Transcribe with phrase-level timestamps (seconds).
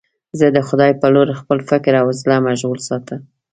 [0.39, 3.15] زه د خدای په لور خپل فکر او زړه مشغول ساته.